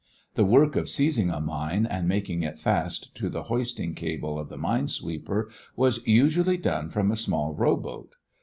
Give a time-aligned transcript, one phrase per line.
[0.33, 4.49] The work of seizing a mine and making it fast to the hoisting cable of
[4.49, 8.15] the mine sweeper was usually done from a small rowboat.